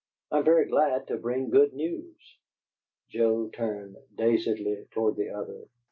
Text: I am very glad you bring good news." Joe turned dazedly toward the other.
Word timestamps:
I 0.31 0.39
am 0.39 0.45
very 0.45 0.65
glad 0.67 1.07
you 1.11 1.17
bring 1.17 1.51
good 1.51 1.73
news." 1.73 2.37
Joe 3.11 3.49
turned 3.49 3.97
dazedly 4.15 4.87
toward 4.91 5.15
the 5.15 5.29
other. 5.29 5.65